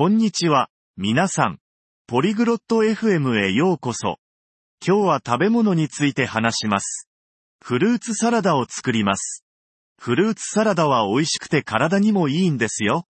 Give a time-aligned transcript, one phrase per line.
[0.00, 1.58] こんにちは、皆さん。
[2.06, 4.16] ポリグロット FM へようこそ。
[4.82, 7.06] 今日は食べ物について話します。
[7.62, 9.44] フルーツサラダを作ります。
[9.98, 13.06] フルーツサラダは美味しくて体にもいいんですよ。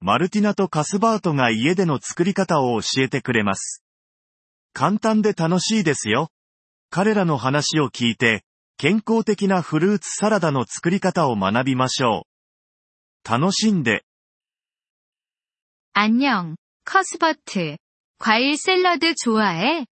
[0.00, 3.84] マルティナとカスバートが家での作り方を教えてくれます。
[4.72, 6.30] 簡単で楽しいですよ。
[6.90, 8.42] 彼らの話を聞いて、
[8.76, 12.26] 健康的なフルーツサラダの作り方を学びましょ
[13.24, 13.30] う。
[13.30, 14.04] 楽しんで。
[15.93, 17.77] 안녕カスバート。
[18.19, 19.85] 과일샐러드좋아해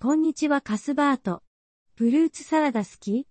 [0.00, 1.42] こんにちはカスバート。
[1.94, 3.26] フルーツサラダ好き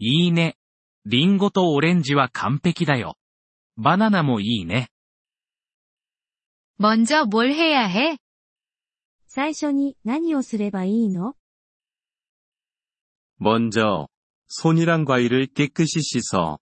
[0.00, 0.56] いいね。
[1.06, 3.16] リンゴとオレンジは完璧だよ。
[3.76, 4.90] バナナもいいね。
[6.78, 8.18] 먼저뭘해야해
[9.26, 11.34] 最初に何をすればいいの
[13.38, 14.10] 먼저
[14.52, 16.58] 손이랑과일을깨끗이씻어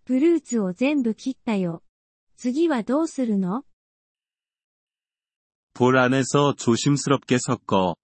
[0.05, 1.83] フルーツを全部切ったよ。
[2.37, 3.63] 次はどうするの
[5.75, 7.97] 볼안에서조심스럽게섞어